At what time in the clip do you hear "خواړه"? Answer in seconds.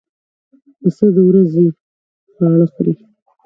2.33-2.65